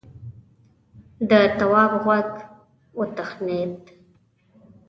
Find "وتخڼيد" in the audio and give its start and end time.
2.99-3.73